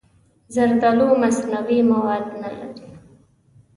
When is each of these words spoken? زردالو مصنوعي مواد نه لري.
زردالو 0.55 1.07
مصنوعي 1.21 1.79
مواد 1.91 2.25
نه 2.41 2.49
لري. 2.57 2.87